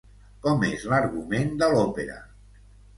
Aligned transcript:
Com 0.45 0.65
és 0.69 0.87
l'argument 0.95 1.55
de 1.63 1.71
l'òpera? 1.77 2.21